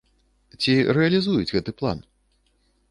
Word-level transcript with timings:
Ці 0.65 0.71
рэалізуюць 0.99 1.49
гэты 1.55 1.71
план? 1.81 2.05